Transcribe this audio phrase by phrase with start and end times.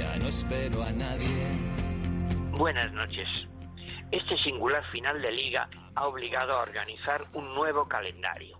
[0.00, 1.28] Ya no espero a nadie.
[2.52, 3.28] Buenas noches.
[4.10, 8.58] Este singular final de liga ha obligado a organizar un nuevo calendario.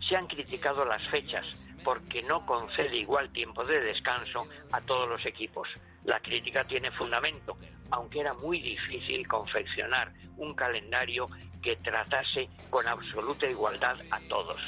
[0.00, 1.46] Se han criticado las fechas
[1.84, 5.68] porque no concede igual tiempo de descanso a todos los equipos.
[6.02, 7.56] La crítica tiene fundamento,
[7.92, 11.28] aunque era muy difícil confeccionar un calendario
[11.62, 14.60] que tratase con absoluta igualdad a todos.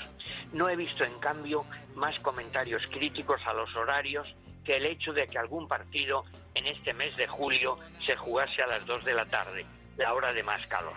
[0.53, 4.33] No he visto, en cambio, más comentarios críticos a los horarios
[4.65, 6.25] que el hecho de que algún partido
[6.55, 10.33] en este mes de julio se jugase a las 2 de la tarde, la hora
[10.33, 10.95] de más calor.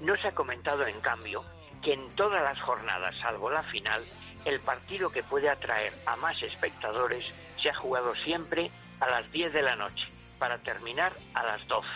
[0.00, 1.44] No se ha comentado, en cambio,
[1.82, 4.04] que en todas las jornadas, salvo la final,
[4.44, 7.24] el partido que puede atraer a más espectadores
[7.60, 10.06] se ha jugado siempre a las 10 de la noche,
[10.38, 11.88] para terminar a las 12.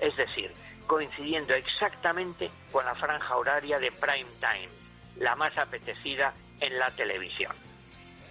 [0.00, 0.52] Es decir,
[0.86, 4.68] coincidiendo exactamente con la franja horaria de prime time,
[5.16, 7.54] la más apetecida en la televisión.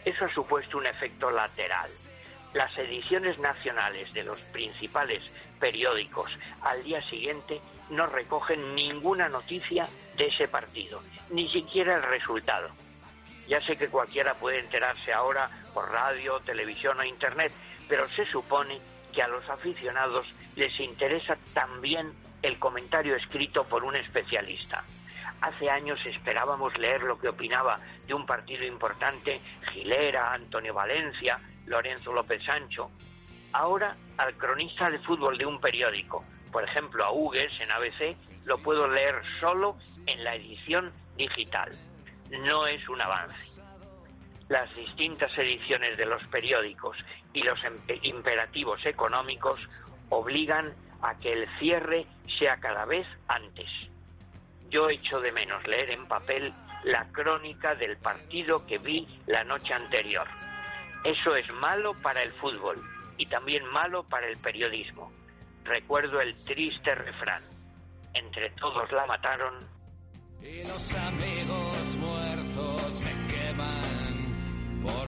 [0.05, 1.89] Eso ha supuesto un efecto lateral.
[2.53, 5.23] Las ediciones nacionales de los principales
[5.59, 6.31] periódicos
[6.62, 9.87] al día siguiente no recogen ninguna noticia
[10.18, 12.70] de ese partido, ni siquiera el resultado.
[13.48, 17.51] Ya sé que cualquiera puede enterarse ahora por radio, televisión o internet,
[17.88, 18.79] pero se supone
[19.14, 20.26] que a los aficionados
[20.56, 24.84] les interesa también el comentario escrito por un especialista.
[25.42, 29.41] Hace años esperábamos leer lo que opinaba de un partido importante
[29.72, 32.91] Gilera, Antonio Valencia, Lorenzo López Sancho.
[33.54, 38.58] Ahora al cronista de fútbol de un periódico, por ejemplo a Hugues en ABC, lo
[38.58, 41.72] puedo leer solo en la edición digital.
[42.30, 43.54] No es un avance.
[44.49, 46.98] Las distintas ediciones de los periódicos
[47.34, 47.60] y los
[48.04, 49.60] imperativos económicos
[50.10, 52.05] obligan a que el cierre
[52.38, 53.70] sea cada vez antes.
[54.70, 59.74] Yo echo de menos leer en papel la crónica del partido que vi la noche
[59.74, 60.27] anterior.
[61.04, 62.82] Eso es malo para el fútbol
[63.18, 65.12] y también malo para el periodismo.
[65.63, 67.44] Recuerdo el triste refrán.
[68.13, 69.68] Entre todos la mataron.
[70.41, 71.73] Y los amigos